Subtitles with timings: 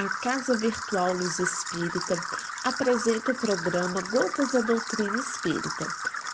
[0.00, 2.16] A Casa Virtual Luz Espírita
[2.64, 5.86] apresenta o programa Gotas da Doutrina Espírita,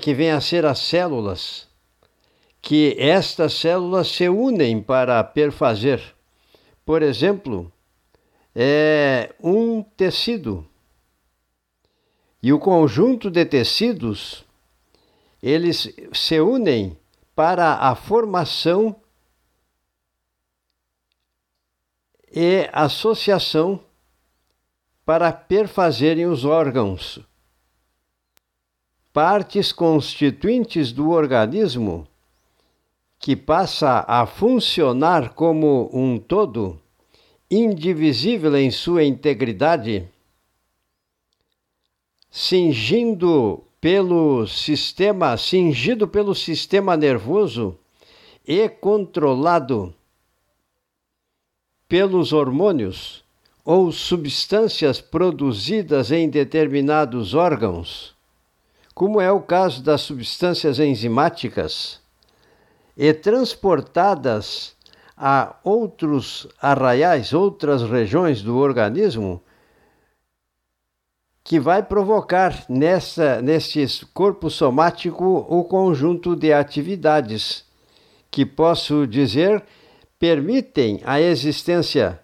[0.00, 1.68] que vêm a ser as células,
[2.62, 6.00] que estas células se unem para perfazer.
[6.86, 7.70] Por exemplo,
[8.54, 10.64] é um tecido.
[12.40, 14.47] E o conjunto de tecidos
[15.42, 16.96] eles se unem
[17.34, 18.96] para a formação
[22.30, 23.80] e associação
[25.04, 27.20] para perfazerem os órgãos.
[29.12, 32.06] Partes constituintes do organismo
[33.18, 36.80] que passa a funcionar como um todo,
[37.50, 40.08] indivisível em sua integridade,
[42.30, 47.78] cingindo pelo sistema, cingido pelo sistema nervoso
[48.46, 49.94] e controlado
[51.88, 53.24] pelos hormônios
[53.64, 58.14] ou substâncias produzidas em determinados órgãos,
[58.94, 62.00] como é o caso das substâncias enzimáticas,
[62.96, 64.76] e transportadas
[65.16, 69.40] a outros arraiais, outras regiões do organismo,
[71.48, 77.64] que vai provocar nessa, neste corpo somático o conjunto de atividades
[78.30, 79.64] que posso dizer
[80.18, 82.20] permitem a existência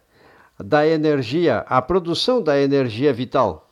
[0.61, 3.71] da energia, a produção da energia vital,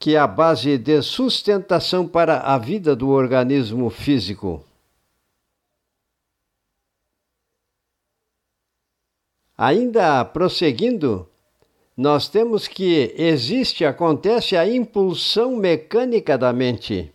[0.00, 4.64] que é a base de sustentação para a vida do organismo físico.
[9.56, 11.29] Ainda prosseguindo,
[11.96, 17.12] nós temos que existe, acontece a impulsão mecânica da mente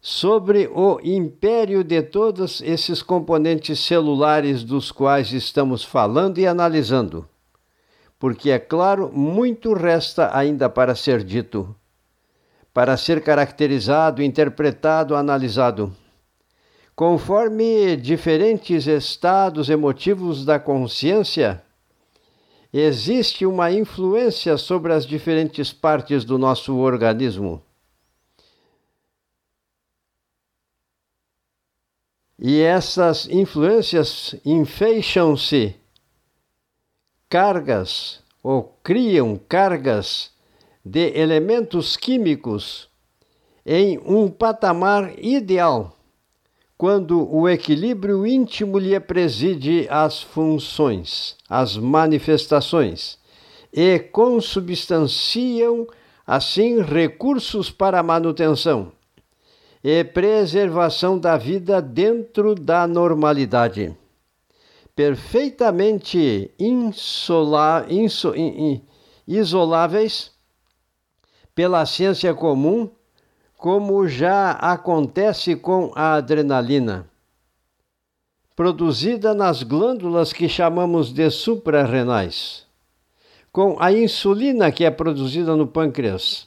[0.00, 7.28] sobre o império de todos esses componentes celulares dos quais estamos falando e analisando.
[8.18, 11.74] Porque, é claro, muito resta ainda para ser dito,
[12.72, 15.92] para ser caracterizado, interpretado, analisado.
[16.94, 21.62] Conforme diferentes estados emotivos da consciência,
[22.72, 27.62] existe uma influência sobre as diferentes partes do nosso organismo.
[32.38, 35.74] E essas influências enfeixam-se
[37.28, 40.30] cargas ou criam cargas
[40.84, 42.88] de elementos químicos
[43.66, 45.97] em um patamar ideal
[46.78, 53.18] quando o equilíbrio íntimo lhe preside as funções, as manifestações,
[53.72, 55.88] e consubstanciam,
[56.24, 58.92] assim, recursos para a manutenção
[59.82, 63.96] e preservação da vida dentro da normalidade.
[64.94, 68.82] Perfeitamente insola, inso, in,
[69.26, 70.30] isoláveis
[71.54, 72.88] pela ciência comum
[73.58, 77.10] como já acontece com a adrenalina,
[78.54, 82.64] produzida nas glândulas que chamamos de suprarrenais,
[83.50, 86.46] com a insulina que é produzida no pâncreas,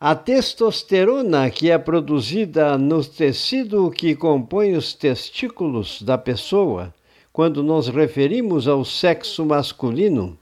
[0.00, 6.94] a testosterona que é produzida no tecido que compõe os testículos da pessoa,
[7.30, 10.38] quando nos referimos ao sexo masculino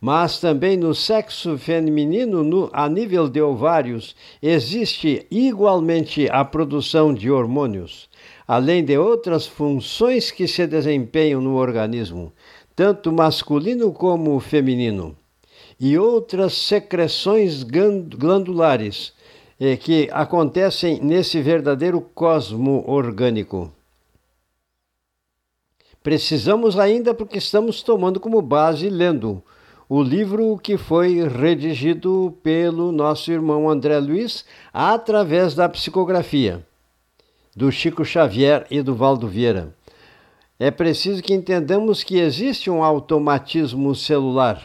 [0.00, 7.30] mas também no sexo feminino, no, a nível de ovários, existe igualmente a produção de
[7.30, 8.08] hormônios,
[8.46, 12.32] além de outras funções que se desempenham no organismo,
[12.76, 15.16] tanto masculino como feminino,
[15.80, 19.12] e outras secreções glandulares
[19.58, 23.72] eh, que acontecem nesse verdadeiro cosmo orgânico.
[26.02, 29.42] Precisamos ainda, porque estamos tomando como base lendo
[29.88, 36.66] o livro que foi redigido pelo nosso irmão André Luiz através da psicografia
[37.56, 39.74] do Chico Xavier e do Valdo Vieira.
[40.58, 44.62] É preciso que entendamos que existe um automatismo celular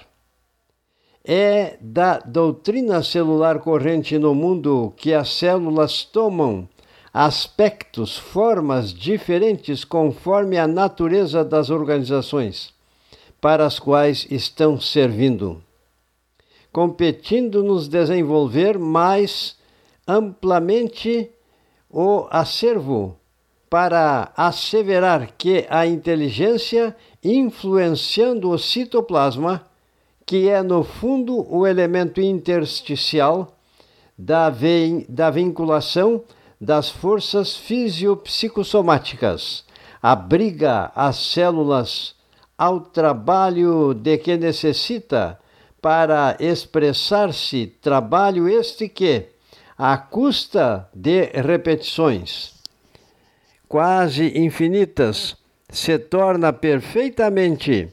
[1.26, 6.68] é da doutrina celular corrente no mundo que as células tomam
[7.14, 12.74] aspectos, formas diferentes conforme a natureza das organizações
[13.44, 15.62] para as quais estão servindo,
[16.72, 19.58] competindo nos desenvolver mais
[20.08, 21.30] amplamente
[21.90, 23.18] o acervo
[23.70, 29.66] para asseverar que a inteligência influenciando o citoplasma,
[30.26, 33.58] que é no fundo o elemento intersticial
[34.18, 34.50] da,
[35.10, 36.24] da vinculação
[36.62, 39.66] das forças fisiopsicossomáticas,
[40.02, 42.16] abriga as células
[42.58, 45.40] ao trabalho de que necessita
[45.82, 49.28] para expressar-se, trabalho este que,
[49.78, 52.54] à custa de repetições
[53.74, 55.36] quase infinitas,
[55.68, 57.92] se torna perfeitamente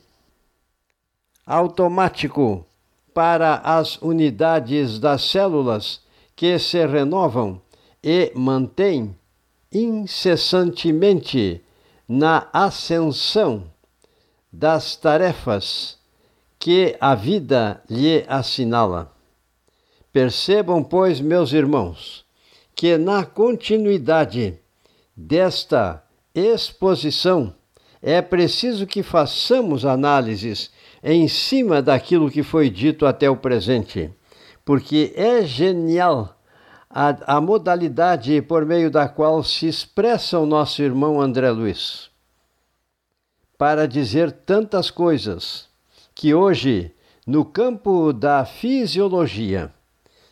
[1.47, 2.67] automático
[3.15, 6.03] para as unidades das células
[6.37, 7.63] que se renovam
[8.05, 9.17] e mantêm
[9.73, 11.63] incessantemente
[12.07, 13.65] na ascensão
[14.53, 15.99] das tarefas
[16.59, 19.13] que a vida lhe assinala.
[20.13, 22.25] Percebam, pois, meus irmãos,
[22.75, 24.59] que na continuidade
[25.17, 26.03] desta
[26.35, 27.55] exposição
[28.03, 30.71] é preciso que façamos análises
[31.03, 34.11] em cima daquilo que foi dito até o presente,
[34.65, 36.37] porque é genial
[36.89, 42.10] a, a modalidade por meio da qual se expressa o nosso irmão André Luiz
[43.61, 45.69] para dizer tantas coisas
[46.15, 46.95] que hoje,
[47.27, 49.71] no campo da fisiologia,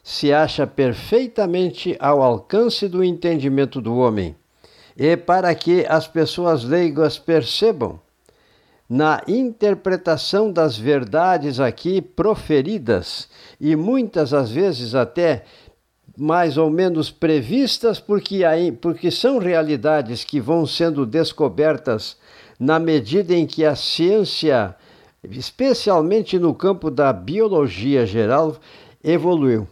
[0.03, 4.35] se acha perfeitamente ao alcance do entendimento do homem,
[4.97, 8.01] e para que as pessoas leigas percebam
[8.89, 13.29] na interpretação das verdades aqui proferidas
[13.61, 15.45] e muitas às vezes até
[16.17, 22.17] mais ou menos previstas porque, aí, porque são realidades que vão sendo descobertas
[22.59, 24.75] na medida em que a ciência,
[25.23, 28.57] especialmente no campo da biologia geral,
[29.03, 29.67] evoluiu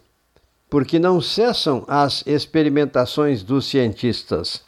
[0.68, 4.62] porque não cessam as experimentações dos cientistas.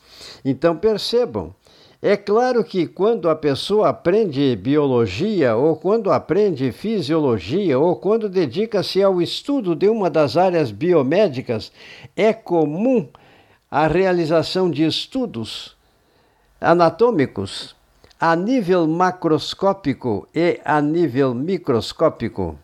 [0.44, 1.54] Então percebam,
[2.00, 9.02] é claro que quando a pessoa aprende biologia, ou quando aprende fisiologia, ou quando dedica-se
[9.02, 11.72] ao estudo de uma das áreas biomédicas,
[12.14, 13.08] é comum
[13.70, 15.76] a realização de estudos
[16.60, 17.74] anatômicos
[18.20, 22.58] a nível macroscópico e a nível microscópico.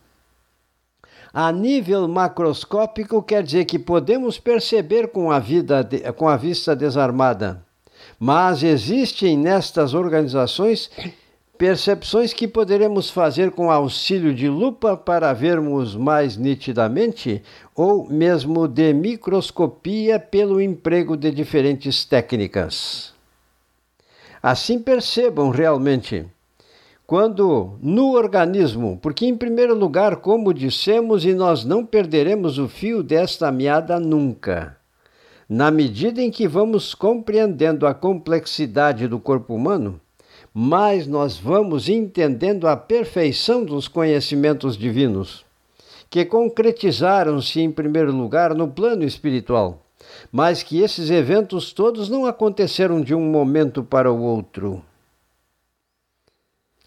[1.33, 7.65] A nível macroscópico quer dizer que podemos perceber com a, vida, com a vista desarmada,
[8.19, 10.91] mas existem nestas organizações
[11.57, 17.43] percepções que poderemos fazer com auxílio de lupa para vermos mais nitidamente,
[17.77, 23.14] ou mesmo de microscopia pelo emprego de diferentes técnicas.
[24.47, 26.27] Assim percebam realmente
[27.07, 33.03] quando no organismo, porque em primeiro lugar, como dissemos, e nós não perderemos o fio
[33.03, 34.77] desta meada nunca.
[35.49, 39.99] Na medida em que vamos compreendendo a complexidade do corpo humano,
[40.53, 45.43] mais nós vamos entendendo a perfeição dos conhecimentos divinos,
[46.11, 49.84] que concretizaram-se em primeiro lugar no plano espiritual,
[50.31, 54.83] mas que esses eventos todos não aconteceram de um momento para o outro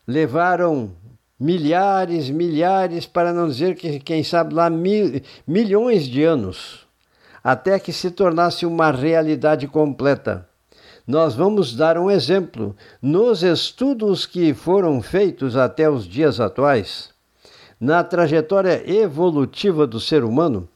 [0.07, 0.91] levaram
[1.37, 6.87] milhares, milhares, para não dizer que, quem sabe lá, mil, milhões de anos,
[7.43, 10.47] até que se tornasse uma realidade completa.
[11.05, 12.75] Nós vamos dar um exemplo.
[13.01, 17.11] Nos estudos que foram feitos até os dias atuais,
[17.79, 20.67] na trajetória evolutiva do ser humano,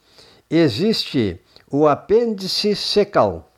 [0.48, 1.40] existe
[1.72, 3.48] o apêndice secal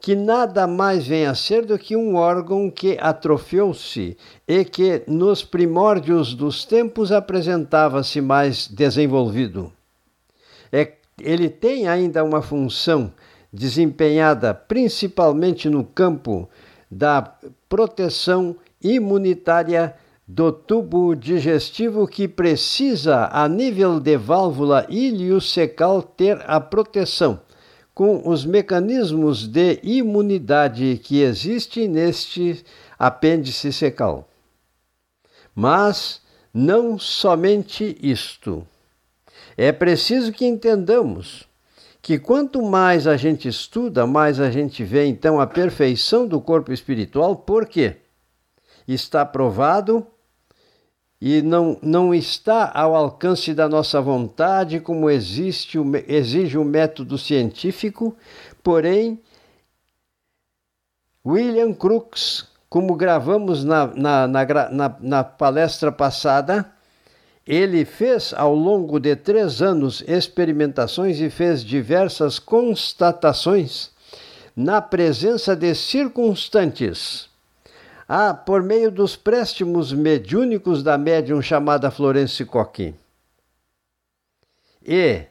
[0.00, 5.44] que nada mais vem a ser do que um órgão que atrofiou-se e que nos
[5.44, 9.70] primórdios dos tempos apresentava-se mais desenvolvido.
[10.72, 13.12] É, ele tem ainda uma função
[13.52, 16.48] desempenhada principalmente no campo
[16.90, 17.34] da
[17.68, 19.94] proteção imunitária
[20.26, 27.40] do tubo digestivo que precisa, a nível de válvula iliocecal, ter a proteção
[27.98, 32.64] com os mecanismos de imunidade que existem neste
[32.96, 34.28] apêndice secal.
[35.52, 36.22] Mas
[36.54, 38.64] não somente isto.
[39.56, 41.48] É preciso que entendamos
[42.00, 46.72] que quanto mais a gente estuda, mais a gente vê então a perfeição do corpo
[46.72, 47.96] espiritual, porque
[48.86, 50.06] está provado
[51.20, 58.16] e não, não está ao alcance da nossa vontade, como existe, exige o método científico,
[58.62, 59.20] porém,
[61.26, 66.70] William Crookes, como gravamos na, na, na, na, palestra passada,
[67.44, 73.90] ele fez ao longo de três anos experimentações e fez diversas constatações
[74.54, 77.27] na presença de circunstantes
[78.08, 82.94] ah, por meio dos préstimos mediúnicos da médium chamada Florence Coquin.
[84.82, 85.26] E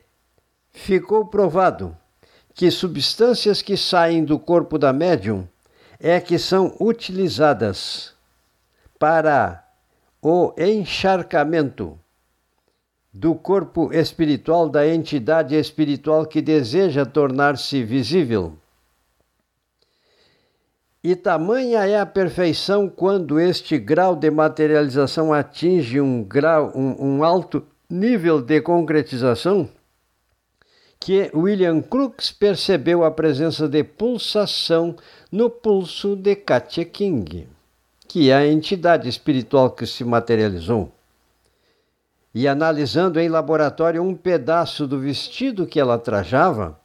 [0.71, 1.97] ficou provado
[2.53, 5.47] que substâncias que saem do corpo da médium
[5.99, 8.13] é que são utilizadas
[8.99, 9.63] para
[10.21, 11.99] o encharcamento
[13.11, 18.55] do corpo espiritual da entidade espiritual que deseja tornar-se visível.
[21.07, 27.23] E tamanha é a perfeição quando este grau de materialização atinge um, grau, um, um
[27.23, 29.69] alto nível de concretização,
[30.99, 34.97] que William Crookes percebeu a presença de pulsação
[35.31, 37.47] no pulso de Katia King,
[38.05, 40.91] que é a entidade espiritual que se materializou.
[42.35, 46.77] E analisando em laboratório um pedaço do vestido que ela trajava,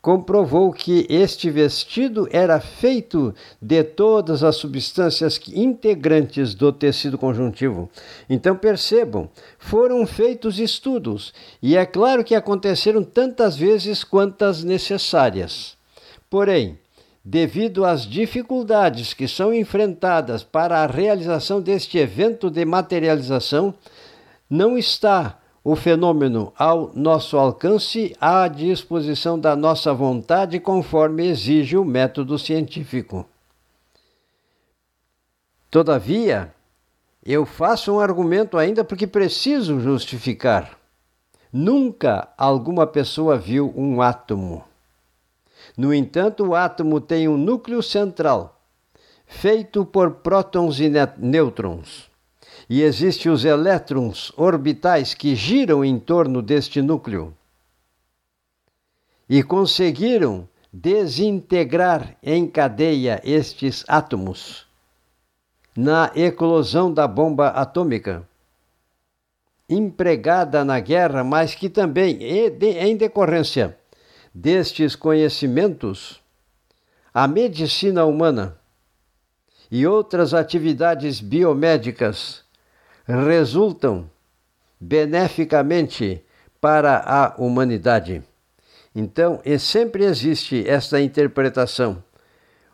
[0.00, 7.90] comprovou que este vestido era feito de todas as substâncias integrantes do tecido conjuntivo.
[8.30, 9.28] Então percebam,
[9.58, 15.76] foram feitos estudos e é claro que aconteceram tantas vezes quantas necessárias.
[16.30, 16.78] Porém,
[17.24, 23.74] devido às dificuldades que são enfrentadas para a realização deste evento de materialização,
[24.48, 25.38] não está
[25.70, 33.26] o fenômeno ao nosso alcance, à disposição da nossa vontade, conforme exige o método científico.
[35.70, 36.54] Todavia,
[37.22, 40.78] eu faço um argumento ainda porque preciso justificar.
[41.52, 44.64] Nunca alguma pessoa viu um átomo.
[45.76, 48.58] No entanto, o átomo tem um núcleo central,
[49.26, 52.07] feito por prótons e nêutrons
[52.68, 57.34] e existem os elétrons orbitais que giram em torno deste núcleo.
[59.28, 64.66] E conseguiram desintegrar em cadeia estes átomos
[65.74, 68.28] na eclosão da bomba atômica,
[69.68, 73.78] empregada na guerra, mas que também, em decorrência
[74.34, 76.20] destes conhecimentos,
[77.14, 78.58] a medicina humana
[79.70, 82.47] e outras atividades biomédicas
[83.08, 84.10] resultam
[84.78, 86.22] beneficamente
[86.60, 88.22] para a humanidade.
[88.94, 92.02] Então, sempre existe esta interpretação.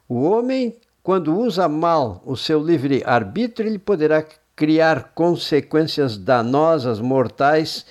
[0.08, 4.24] O homem, quando usa mal o seu livre-arbítrio, ele poderá
[4.56, 7.86] criar consequências danosas, mortais,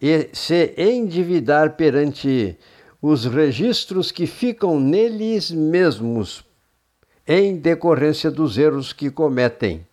[0.00, 2.58] e se endividar perante
[3.00, 6.44] os registros que ficam neles mesmos,
[7.26, 9.86] em decorrência dos erros que cometem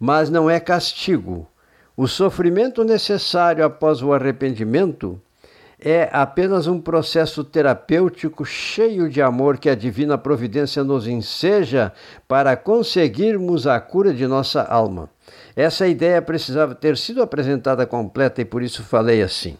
[0.00, 1.46] mas não é castigo.
[1.94, 5.20] O sofrimento necessário após o arrependimento
[5.78, 11.92] é apenas um processo terapêutico cheio de amor que a divina providência nos enseja
[12.26, 15.10] para conseguirmos a cura de nossa alma.
[15.54, 19.56] Essa ideia precisava ter sido apresentada completa e por isso falei assim.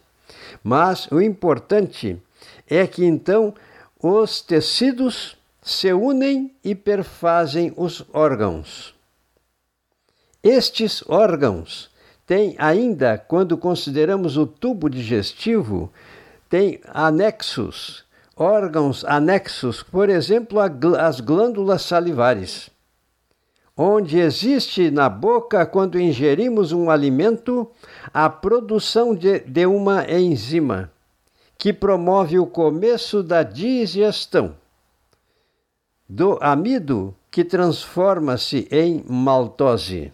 [0.64, 2.20] Mas o importante
[2.68, 3.54] é que então
[4.02, 8.94] os tecidos se unem e perfazem os órgãos.
[10.42, 11.90] Estes órgãos
[12.26, 15.92] têm ainda, quando consideramos o tubo digestivo,
[16.48, 18.04] têm anexos,
[18.34, 20.58] órgãos anexos, por exemplo,
[20.98, 22.70] as glândulas salivares,
[23.76, 27.70] onde existe na boca, quando ingerimos um alimento,
[28.12, 30.90] a produção de, de uma enzima
[31.58, 34.56] que promove o começo da digestão
[36.08, 40.10] do amido que transforma-se em maltose.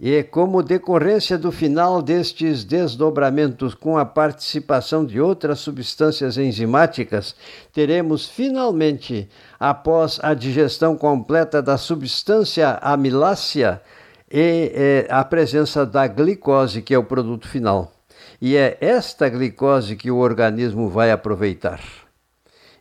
[0.00, 7.34] E como decorrência do final destes desdobramentos com a participação de outras substâncias enzimáticas,
[7.72, 9.28] teremos finalmente,
[9.58, 13.82] após a digestão completa da substância amilácea,
[14.30, 17.92] e, e a presença da glicose, que é o produto final.
[18.40, 21.80] E é esta glicose que o organismo vai aproveitar.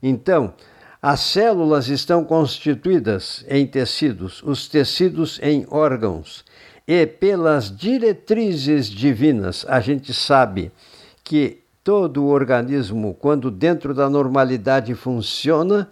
[0.03, 0.53] Então,
[1.01, 6.43] as células estão constituídas em tecidos, os tecidos em órgãos
[6.87, 10.71] e pelas diretrizes divinas, a gente sabe
[11.23, 15.91] que todo o organismo, quando dentro da normalidade funciona,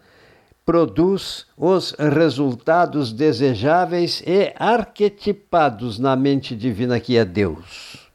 [0.66, 8.10] produz os resultados desejáveis e arquetipados na mente divina que é Deus.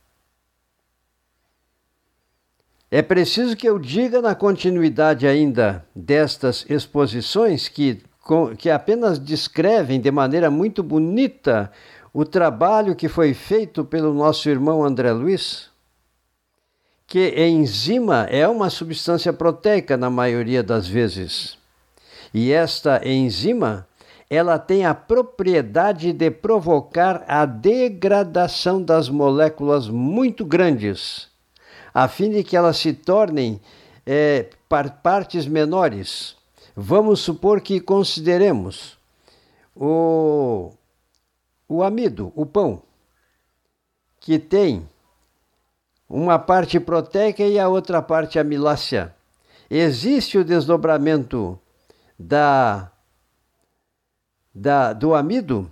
[2.90, 8.02] É preciso que eu diga na continuidade ainda destas exposições que,
[8.58, 11.70] que apenas descrevem de maneira muito bonita
[12.12, 15.70] o trabalho que foi feito pelo nosso irmão André Luiz,
[17.06, 21.58] que enzima é uma substância proteica na maioria das vezes.
[22.32, 23.86] E esta enzima,
[24.28, 31.28] ela tem a propriedade de provocar a degradação das moléculas muito grandes,
[31.92, 33.60] a fim de que elas se tornem
[34.06, 34.48] é,
[35.02, 36.36] partes menores.
[36.76, 38.96] Vamos supor que consideremos
[39.74, 40.72] o,
[41.70, 42.82] o amido, o pão,
[44.18, 44.88] que tem
[46.08, 49.14] uma parte proteica e a outra parte amilácea.
[49.70, 51.56] Existe o desdobramento
[52.18, 52.90] da,
[54.52, 55.70] da, do amido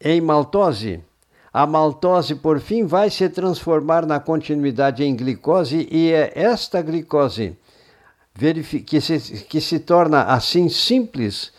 [0.00, 1.04] em maltose,
[1.52, 7.56] a maltose, por fim, vai se transformar na continuidade em glicose e é esta glicose
[8.84, 11.52] que se, que se torna assim simples,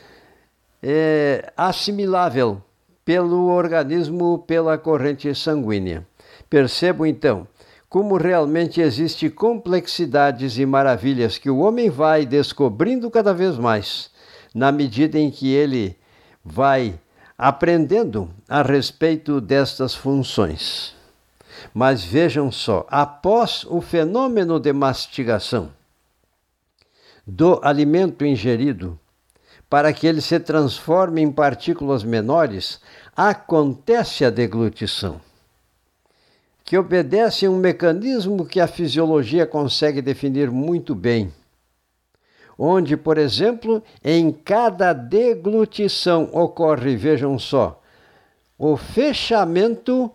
[0.83, 2.61] é, assimilável
[3.09, 6.05] pelo organismo, pela corrente sanguínea.
[6.47, 7.47] Percebo então
[7.89, 14.11] como realmente existe complexidades e maravilhas que o homem vai descobrindo cada vez mais
[14.53, 15.97] na medida em que ele
[16.45, 16.99] vai
[17.35, 20.95] aprendendo a respeito destas funções.
[21.73, 25.71] Mas vejam só, após o fenômeno de mastigação
[27.25, 28.99] do alimento ingerido,
[29.69, 32.81] para que ele se transforme em partículas menores,
[33.15, 35.21] acontece a deglutição,
[36.63, 41.31] que obedece a um mecanismo que a fisiologia consegue definir muito bem.
[42.57, 47.81] Onde, por exemplo, em cada deglutição ocorre, vejam só,
[48.57, 50.11] o fechamento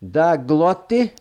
[0.00, 1.12] da glote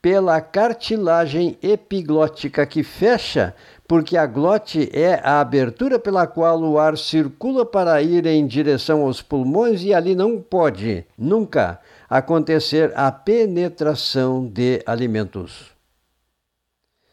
[0.00, 3.56] pela cartilagem epiglótica que fecha,
[3.86, 9.02] porque a glote é a abertura pela qual o ar circula para ir em direção
[9.02, 15.72] aos pulmões e ali não pode nunca acontecer a penetração de alimentos.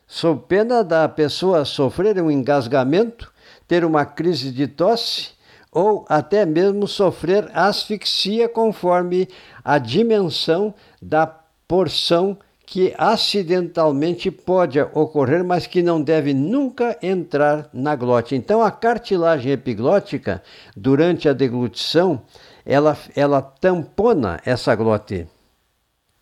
[0.08, 3.32] Sob pena da pessoa sofrer um engasgamento,
[3.68, 5.32] ter uma crise de tosse
[5.72, 9.28] ou até mesmo sofrer asfixia conforme
[9.64, 12.38] a dimensão da porção
[12.72, 18.34] que acidentalmente pode ocorrer, mas que não deve nunca entrar na glote.
[18.34, 20.42] Então, a cartilagem epiglótica,
[20.74, 22.22] durante a deglutição,
[22.66, 25.28] ela, ela tampona essa glote.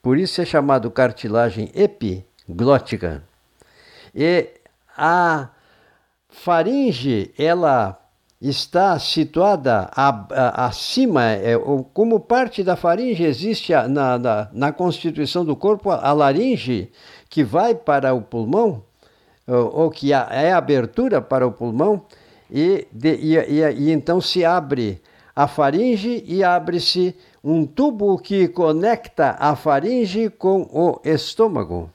[0.02, 3.22] Por isso é chamado cartilagem epiglótica.
[4.16, 4.48] E
[4.98, 5.50] a
[6.30, 7.96] faringe, ela
[8.42, 9.90] está situada
[10.54, 11.58] acima, é,
[11.94, 16.90] como parte da faringe existe na, na, na, constituição do corpo a, laringe,
[17.30, 18.84] que vai para o pulmão,
[19.46, 22.06] ou, que é abertura para o pulmão,
[22.50, 25.02] e, de, e, e, e então se abre
[25.36, 31.90] a faringe e abre-se um tubo que conecta a faringe com o estômago.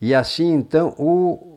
[0.00, 1.53] E assim então o,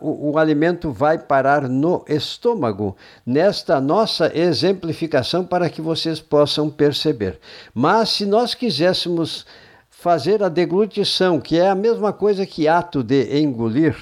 [0.00, 7.38] o, o, alimento vai parar no estômago, nesta nossa exemplificação para que vocês possam perceber.
[7.72, 9.46] Mas se nós quiséssemos
[9.88, 13.96] fazer a deglutição, que é a mesma coisa que ato de engolir,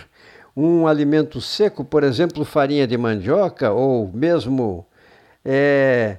[0.56, 4.86] um alimento seco, por exemplo, farinha de mandioca ou mesmo
[5.44, 6.16] é,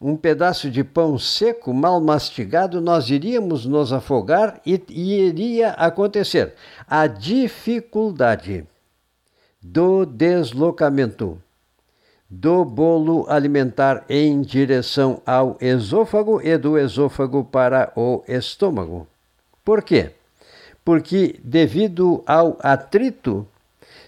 [0.00, 6.54] um pedaço de pão seco, mal mastigado, nós iríamos nos afogar e, e iria acontecer
[6.88, 8.66] a dificuldade
[9.68, 11.42] do deslocamento
[12.30, 19.08] do bolo alimentar em direção ao esôfago e do esôfago para o estômago.
[19.64, 20.12] Por quê?
[20.84, 23.46] Porque, devido ao atrito,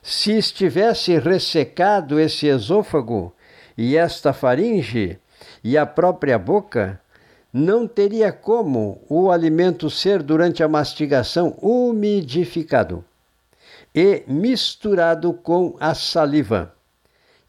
[0.00, 3.32] se estivesse ressecado esse esôfago
[3.76, 5.18] e esta faringe,
[5.62, 7.00] e a própria boca,
[7.52, 13.04] não teria como o alimento ser, durante a mastigação, umidificado
[13.98, 16.72] e misturado com a saliva,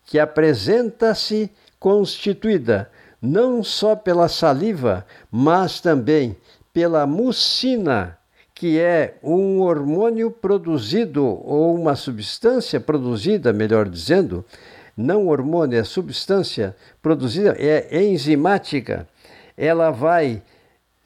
[0.04, 2.90] que apresenta-se constituída
[3.22, 6.36] não só pela saliva, mas também
[6.74, 8.18] pela mucina,
[8.56, 14.44] que é um hormônio produzido, ou uma substância produzida, melhor dizendo,
[14.98, 19.08] não hormônio, é substância produzida, é enzimática,
[19.56, 20.42] ela vai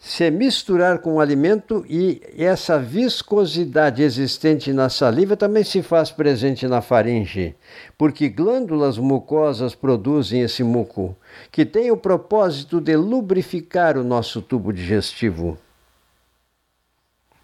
[0.05, 6.67] se misturar com o alimento e essa viscosidade existente na saliva também se faz presente
[6.67, 7.55] na faringe,
[7.97, 11.15] porque glândulas mucosas produzem esse muco,
[11.49, 15.57] que tem o propósito de lubrificar o nosso tubo digestivo.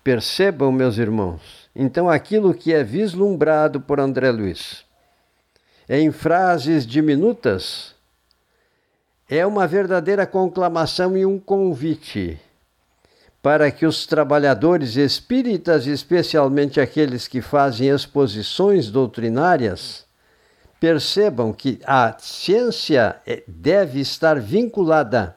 [0.03, 4.83] Percebam, meus irmãos, então aquilo que é vislumbrado por André Luiz
[5.87, 7.95] em frases diminutas
[9.29, 12.37] é uma verdadeira conclamação e um convite
[13.41, 20.05] para que os trabalhadores espíritas, especialmente aqueles que fazem exposições doutrinárias,
[20.79, 25.35] percebam que a ciência eh, deve estar vinculada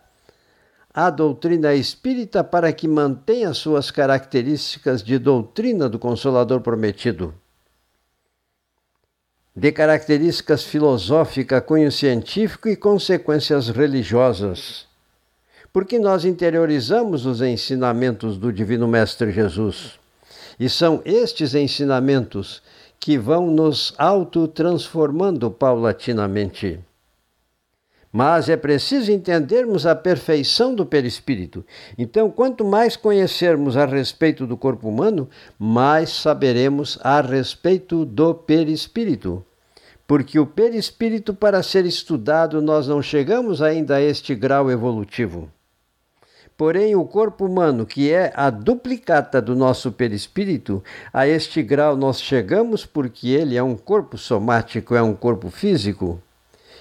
[0.93, 7.35] à doutrina espírita para que mantenha suas características de doutrina do Consolador Prometido.
[9.55, 14.92] De características filosófica, cunho científico e consequências religiosas
[15.73, 19.99] porque nós interiorizamos os ensinamentos do Divino Mestre Jesus.
[20.61, 22.63] E são estes ensinamentos
[23.01, 26.79] que vão nos autotransformando paulatinamente.
[28.13, 31.65] Mas é preciso entendermos a perfeição do perispírito.
[31.97, 35.27] Então, quanto mais conhecermos a respeito do corpo humano,
[35.59, 39.43] mais saberemos a respeito do perispírito.
[40.07, 45.51] Porque o perispírito, para ser estudado, nós não chegamos ainda a este grau evolutivo.
[46.57, 52.21] Porém, o corpo humano, que é a duplicata do nosso perispírito, a este grau nós
[52.21, 56.21] chegamos porque ele é um corpo somático, é um corpo físico.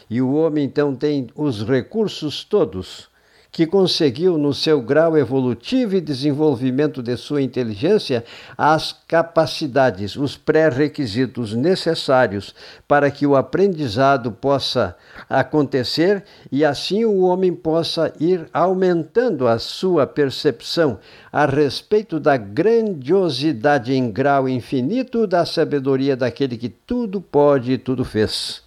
[0.10, 3.11] E o homem então tem os recursos todos
[3.52, 8.24] que conseguiu, no seu grau evolutivo e desenvolvimento de sua inteligência,
[8.58, 12.56] as capacidades, os pré-requisitos necessários
[12.88, 14.96] para que o aprendizado possa
[15.30, 20.98] acontecer e assim o homem possa ir aumentando a sua percepção
[21.32, 28.06] a respeito da grandiosidade em grau infinito da sabedoria daquele que tudo pode e tudo
[28.06, 28.64] fez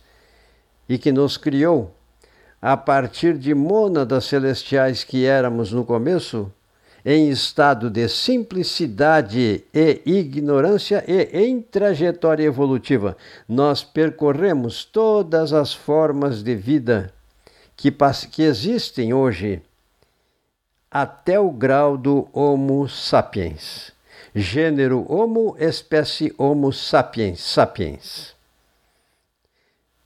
[0.87, 1.95] e que nos criou
[2.65, 6.51] a partir de mônadas celestiais que éramos no começo,
[7.05, 16.43] em estado de simplicidade e ignorância e em trajetória evolutiva, nós percorremos todas as formas
[16.43, 17.13] de vida
[17.77, 17.95] que,
[18.31, 19.61] que existem hoje
[20.91, 23.93] até o grau do Homo sapiens.
[24.35, 28.34] Gênero Homo, espécie Homo sapiens, sapiens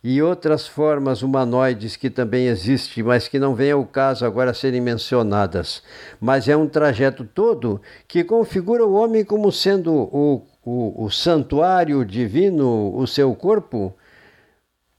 [0.02, 4.80] e outras formas humanoides que também existem, mas que não vem ao caso agora serem
[4.80, 5.82] mencionadas.
[6.20, 12.04] Mas é um trajeto todo que configura o homem como sendo o, o, o santuário
[12.04, 13.94] divino, o seu corpo,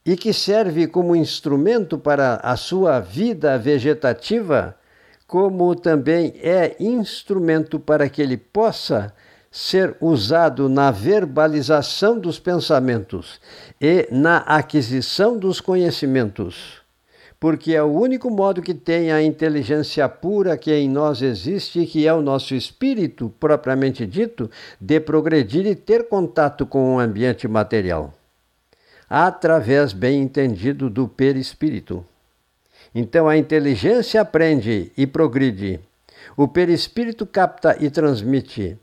[0.04, 4.76] e que serve como instrumento para a sua vida vegetativa,
[5.26, 9.14] como também é instrumento para que ele possa
[9.52, 13.40] ser usado na verbalização dos pensamentos
[13.80, 16.80] e na aquisição dos conhecimentos,
[17.40, 22.06] porque é o único modo que tem a inteligência pura que em nós existe, que
[22.06, 24.48] é o nosso espírito, propriamente dito,
[24.80, 28.14] de progredir e ter contato com o ambiente material,
[29.08, 32.06] através, bem entendido, do perispírito.
[32.94, 35.80] Então a inteligência aprende e progride,
[36.36, 38.78] o perispírito capta e transmite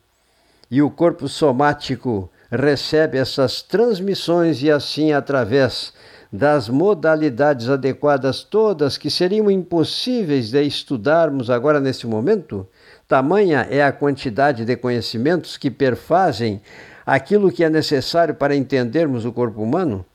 [0.69, 5.93] e o corpo somático recebe essas transmissões e assim através
[6.31, 12.67] das modalidades adequadas todas que seriam impossíveis de estudarmos agora nesse momento,
[13.07, 16.61] tamanha é a quantidade de conhecimentos que perfazem
[17.05, 20.05] aquilo que é necessário para entendermos o corpo humano,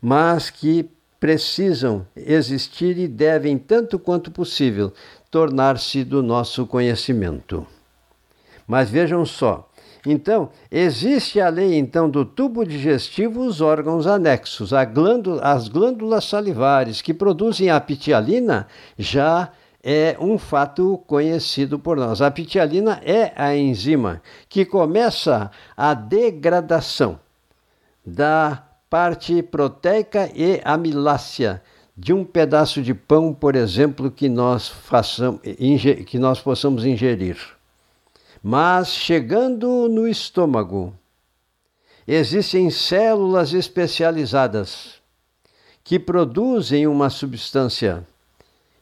[0.00, 0.88] mas que
[1.18, 4.92] precisam existir e devem, tanto quanto possível,
[5.30, 7.66] tornar-se do nosso conhecimento.
[8.66, 9.68] Mas vejam só,
[10.06, 17.12] então, existe além então do tubo digestivo os órgãos anexos, glândula, as glândulas salivares que
[17.12, 19.50] produzem a pitialina já
[19.82, 22.22] é um fato conhecido por nós.
[22.22, 27.18] A pitialina é a enzima que começa a degradação
[28.04, 31.60] da parte proteica e amilácea
[31.96, 35.40] de um pedaço de pão, por exemplo, que nós, façamos,
[36.06, 37.55] que nós possamos ingerir.
[38.48, 40.94] Mas chegando no estômago,
[42.06, 45.02] existem células especializadas
[45.82, 48.06] que produzem uma substância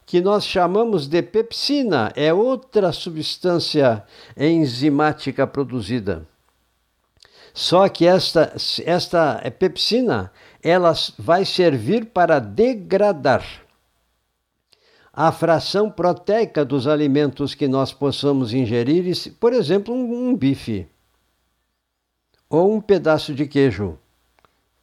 [0.04, 4.04] que nós chamamos de pepsina, é outra substância
[4.36, 6.28] enzimática produzida.
[7.54, 10.30] Só que esta, esta pepsina
[10.62, 13.63] ela vai servir para degradar
[15.16, 20.88] a fração proteica dos alimentos que nós possamos ingerir, por exemplo, um, bife
[22.50, 23.96] ou um pedaço de queijo,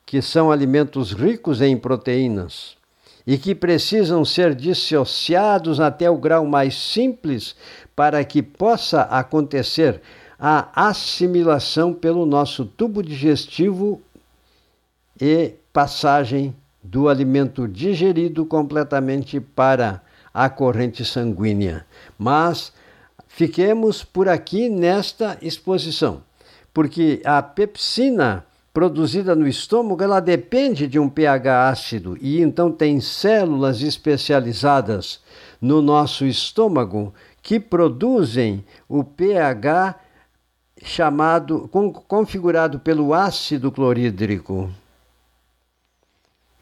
[0.05, 2.77] que são alimentos ricos em proteínas
[3.27, 7.55] e que precisam ser dissociados até o grau mais simples
[7.93, 10.01] para que possa acontecer
[10.39, 14.01] a assimilação pelo nosso tubo digestivo
[15.19, 20.01] e passagem do alimento digerido completamente para
[20.33, 21.85] a corrente sanguínea.
[22.17, 22.73] Mas
[23.27, 26.23] fiquemos por aqui nesta exposição,
[26.73, 33.01] porque a pepsina produzida no estômago, ela depende de um pH ácido e então tem
[33.01, 35.19] células especializadas
[35.59, 39.95] no nosso estômago que produzem o pH
[40.83, 41.69] chamado
[42.07, 44.69] configurado pelo ácido clorídrico.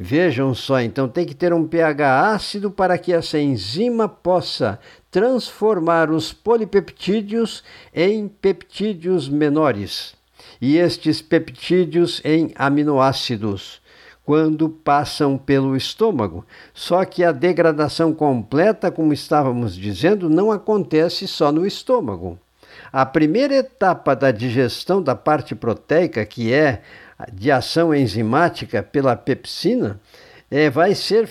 [0.02, 4.80] Vejam só, então tem que ter um pH ácido para que essa enzima possa
[5.12, 7.62] transformar os polipeptídeos
[7.94, 10.16] em peptídeos menores
[10.62, 13.82] e estes peptídeos em aminoácidos
[14.24, 16.46] quando passam pelo estômago.
[16.74, 22.40] Só que a degradação completa, como estávamos dizendo, não acontece só no estômago.
[22.92, 26.84] A primeira etapa da digestão da parte proteica, que é
[27.34, 30.00] de ação enzimática pela pepsina
[30.50, 31.30] é, vai ser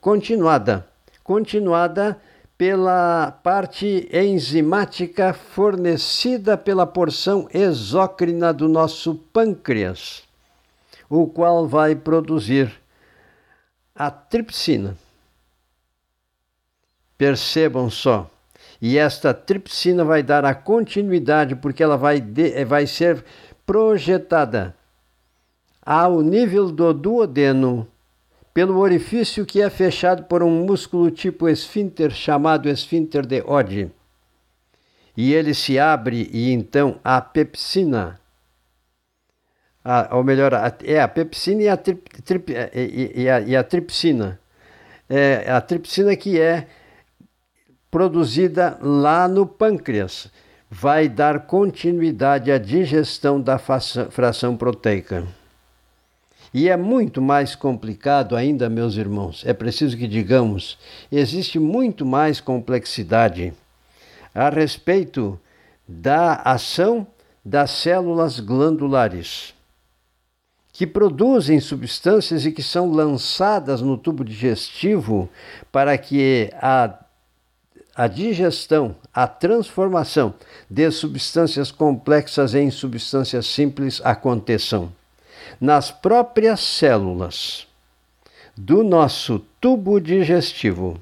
[0.00, 0.86] continuada,
[1.24, 2.20] continuada
[2.56, 10.22] pela parte enzimática fornecida pela porção exócrina do nosso pâncreas,
[11.08, 12.72] o qual vai produzir
[13.94, 14.96] a tripsina.
[17.18, 18.30] Percebam só.
[18.80, 23.24] E esta tripsina vai dar a continuidade, porque ela vai, de, vai ser
[23.64, 24.74] projetada
[25.86, 27.86] ao nível do duodeno,
[28.52, 33.92] pelo orifício que é fechado por um músculo tipo esfíncter chamado esfíncter de Oddi.
[35.16, 38.20] E ele se abre e então a pepsina,
[39.84, 41.78] a, ou melhor, a, é a pepsina e a,
[42.74, 44.40] e, e, a, e a tripsina.
[45.08, 46.66] É a tripsina que é
[47.90, 50.30] produzida lá no pâncreas
[50.68, 55.24] vai dar continuidade à digestão da fração proteica.
[56.58, 59.44] E é muito mais complicado ainda, meus irmãos.
[59.44, 60.78] É preciso que digamos,
[61.12, 63.52] existe muito mais complexidade
[64.34, 65.38] a respeito
[65.86, 67.06] da ação
[67.44, 69.52] das células glandulares,
[70.72, 75.28] que produzem substâncias e que são lançadas no tubo digestivo
[75.70, 77.04] para que a,
[77.94, 80.32] a digestão, a transformação
[80.70, 84.90] de substâncias complexas em substâncias simples aconteçam
[85.60, 87.66] nas próprias células
[88.56, 91.00] do nosso tubo digestivo.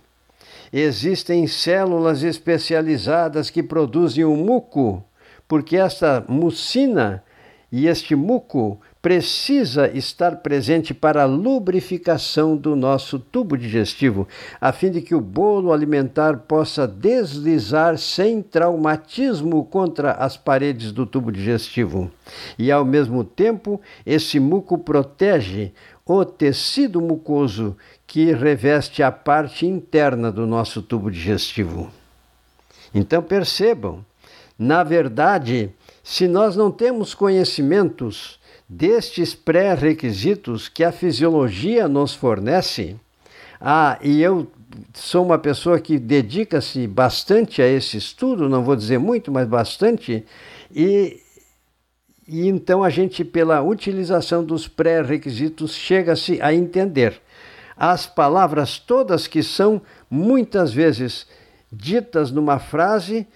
[0.72, 5.04] Existem células especializadas que produzem o muco,
[5.46, 7.22] porque esta mucina
[7.70, 14.26] e este muco precisa estar presente para a lubrificação do nosso tubo digestivo,
[14.58, 21.04] a fim de que o bolo alimentar possa deslizar sem traumatismo contra as paredes do
[21.04, 22.10] tubo digestivo.
[22.58, 25.74] E ao mesmo tempo, esse muco protege
[26.06, 31.90] o tecido mucoso que reveste a parte interna do nosso tubo digestivo.
[32.94, 34.02] Então percebam,
[34.58, 35.68] na verdade,
[36.02, 38.42] se nós não temos conhecimentos
[38.76, 42.96] destes pré-requisitos que a fisiologia nos fornece,
[43.60, 44.50] ah, e eu
[44.92, 50.24] sou uma pessoa que dedica-se bastante a esse estudo, não vou dizer muito, mas bastante,
[50.74, 51.20] e,
[52.26, 57.20] e então a gente, pela utilização dos pré-requisitos, chega-se a entender.
[57.76, 61.26] As palavras todas que são muitas vezes
[61.72, 63.26] ditas numa frase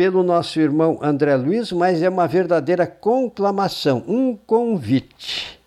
[0.00, 5.60] pelo nosso irmão André Luiz, mas é uma verdadeira conclamação, um convite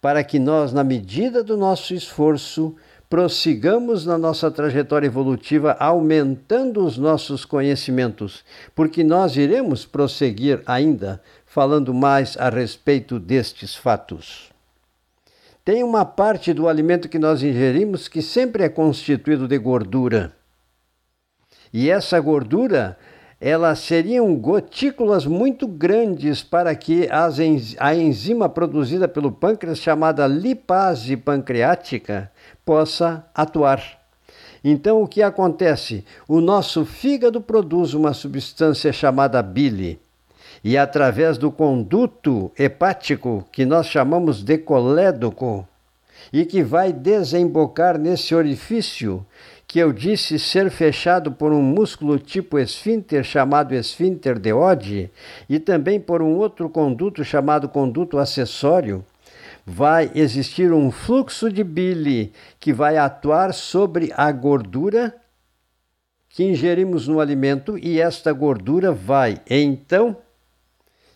[0.00, 2.74] para que nós, na medida do nosso esforço,
[3.08, 11.94] prossigamos na nossa trajetória evolutiva, aumentando os nossos conhecimentos, porque nós iremos prosseguir ainda falando
[11.94, 14.50] mais a respeito destes fatos.
[15.64, 20.32] Tem uma parte do alimento que nós ingerimos que sempre é constituído de gordura.
[21.72, 22.98] E essa gordura
[23.40, 27.08] elas seriam gotículas muito grandes para que
[27.78, 32.30] a enzima produzida pelo pâncreas, chamada lipase pancreática,
[32.64, 33.98] possa atuar.
[34.62, 36.04] Então, o que acontece?
[36.26, 40.00] O nosso fígado produz uma substância chamada bile.
[40.64, 45.66] E através do conduto hepático, que nós chamamos de colédoco,
[46.32, 49.24] e que vai desembocar nesse orifício
[49.68, 55.10] que eu disse ser fechado por um músculo tipo esfíncter chamado esfíncter de Oddi
[55.46, 59.04] e também por um outro conduto chamado conduto acessório,
[59.66, 65.14] vai existir um fluxo de bile que vai atuar sobre a gordura
[66.30, 70.16] que ingerimos no alimento e esta gordura vai então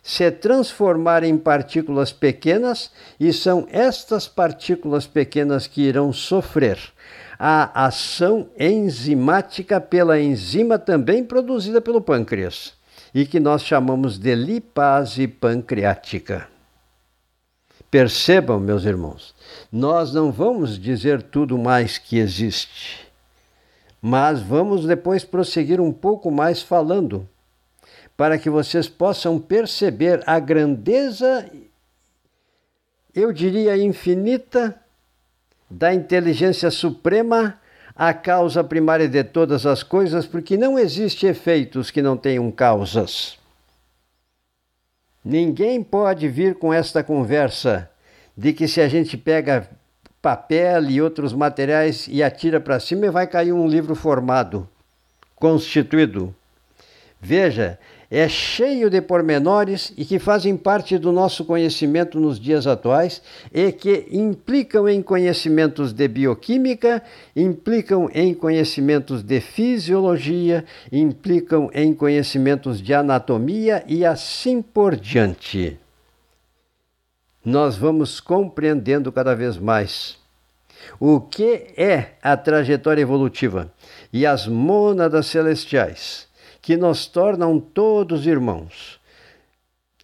[0.03, 6.77] se transformar em partículas pequenas e são estas partículas pequenas que irão sofrer
[7.37, 12.73] a ação enzimática pela enzima também produzida pelo pâncreas
[13.13, 16.47] e que nós chamamos de lipase pancreática.
[17.91, 19.35] Percebam, meus irmãos,
[19.71, 23.07] nós não vamos dizer tudo mais que existe,
[24.01, 27.27] mas vamos depois prosseguir um pouco mais falando
[28.17, 31.49] para que vocês possam perceber a grandeza,
[33.13, 34.79] eu diria infinita,
[35.73, 37.59] da inteligência suprema,
[37.95, 43.39] a causa primária de todas as coisas, porque não existe efeitos que não tenham causas.
[45.25, 47.89] Ninguém pode vir com esta conversa
[48.37, 49.67] de que se a gente pega
[50.21, 54.69] papel e outros materiais e atira para cima, vai cair um livro formado,
[55.35, 56.35] constituído.
[57.19, 57.79] Veja,
[58.15, 63.71] é cheio de pormenores e que fazem parte do nosso conhecimento nos dias atuais e
[63.71, 67.01] que implicam em conhecimentos de bioquímica,
[67.35, 75.79] implicam em conhecimentos de fisiologia, implicam em conhecimentos de anatomia e assim por diante.
[77.43, 80.19] Nós vamos compreendendo cada vez mais
[80.99, 83.73] o que é a trajetória evolutiva
[84.11, 86.31] e as mônadas celestiais
[86.63, 88.97] que nos tornam todos irmãos.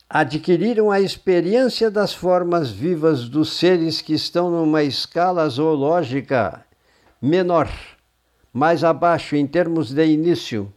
[0.10, 6.66] Adquiriram a experiência das formas vivas dos seres que estão numa escala zoológica
[7.22, 7.70] menor,
[8.52, 10.72] mais abaixo em termos de início.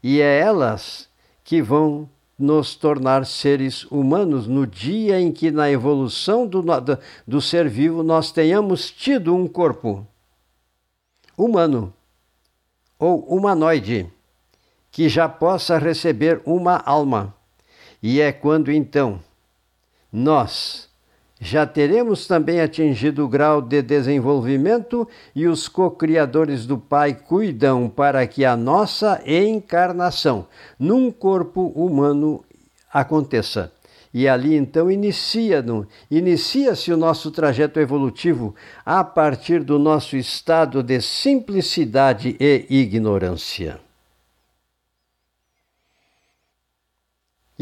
[0.00, 1.08] E é elas
[1.42, 7.40] que vão nos tornar seres humanos no dia em que, na evolução do, do, do
[7.40, 10.06] ser vivo, nós tenhamos tido um corpo
[11.36, 11.92] humano
[12.96, 14.08] ou humanoide
[14.92, 17.34] que já possa receber uma alma.
[18.02, 19.18] E é quando então
[20.12, 20.88] nós
[21.40, 28.24] já teremos também atingido o grau de desenvolvimento e os co-criadores do Pai cuidam para
[28.28, 30.46] que a nossa encarnação
[30.78, 32.44] num corpo humano
[32.92, 33.72] aconteça.
[34.14, 35.66] E ali então inicia-se
[36.10, 43.80] inicia o nosso trajeto evolutivo a partir do nosso estado de simplicidade e ignorância.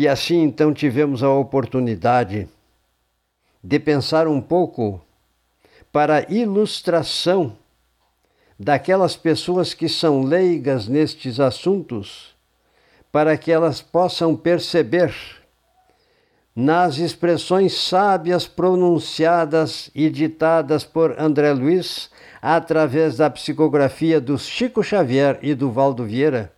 [0.01, 2.49] E assim então tivemos a oportunidade
[3.63, 4.99] de pensar um pouco
[5.93, 7.55] para ilustração
[8.59, 12.35] daquelas pessoas que são leigas nestes assuntos,
[13.13, 15.15] para que elas possam perceber
[16.57, 22.11] nas expressões sábias pronunciadas e ditadas por André Luiz
[22.41, 26.51] através da psicografia do Chico Xavier e do Valdo Vieira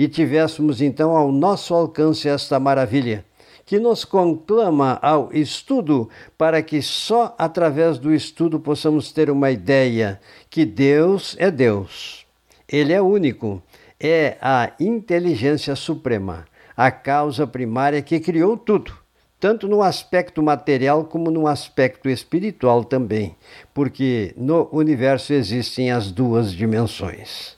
[0.00, 3.22] e tivéssemos então ao nosso alcance esta maravilha,
[3.66, 6.08] que nos conclama ao estudo,
[6.38, 12.24] para que só através do estudo possamos ter uma ideia que Deus é Deus.
[12.66, 13.62] Ele é único,
[14.00, 18.98] é a inteligência suprema, a causa primária que criou tudo
[19.38, 23.34] tanto no aspecto material como no aspecto espiritual também,
[23.72, 27.56] porque no universo existem as duas dimensões.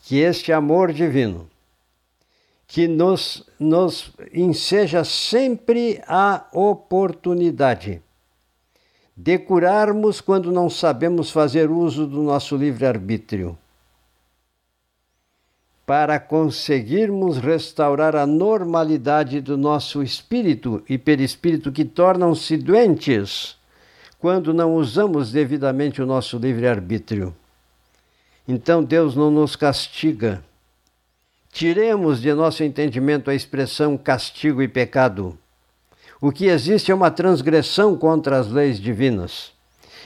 [0.00, 1.51] Que este amor divino
[2.72, 8.00] que nos, nos enseja sempre a oportunidade
[9.14, 13.58] de curarmos quando não sabemos fazer uso do nosso livre-arbítrio,
[15.84, 23.54] para conseguirmos restaurar a normalidade do nosso espírito e perispírito que tornam-se doentes
[24.18, 27.36] quando não usamos devidamente o nosso livre-arbítrio.
[28.48, 30.42] Então Deus não nos castiga
[31.52, 35.38] Tiremos de nosso entendimento a expressão castigo e pecado.
[36.18, 39.52] O que existe é uma transgressão contra as leis divinas.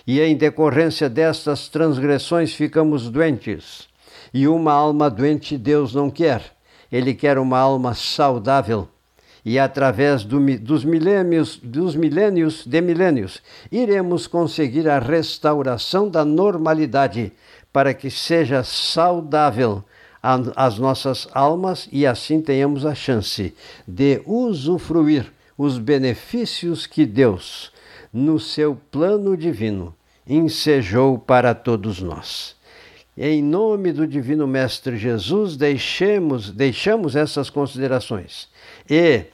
[0.05, 3.87] E em decorrência destas transgressões ficamos doentes.
[4.35, 6.43] E uma alma doente Deus não quer.
[6.91, 8.89] Ele quer uma alma saudável.
[9.45, 17.33] E através do, dos milênios, dos milênios de milênios, iremos conseguir a restauração da normalidade
[17.73, 19.85] para que seja saudável
[20.57, 23.55] as nossas almas e assim tenhamos a chance
[23.87, 27.73] de usufruir os benefícios que Deus,
[28.13, 29.95] no seu plano divino,
[30.27, 32.57] ensejou para todos nós.
[33.17, 38.49] Em nome do Divino Mestre Jesus, deixemos, deixamos essas considerações.
[38.91, 39.27] E,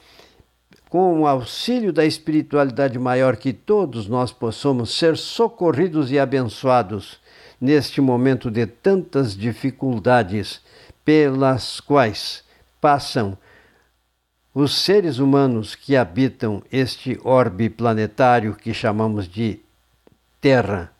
[0.89, 7.17] com o auxílio da espiritualidade maior, que todos nós possamos ser socorridos e abençoados
[7.59, 10.61] neste momento de tantas dificuldades
[11.03, 12.43] pelas quais
[12.79, 13.37] passam
[14.53, 19.59] os seres humanos que habitam este orbe planetário que chamamos de
[20.39, 20.91] Terra,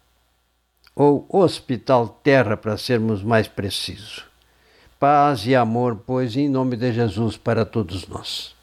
[0.95, 4.25] ou Hospital Terra, para sermos mais precisos.
[4.99, 8.55] Paz e amor, pois, em nome de Jesus para todos nós.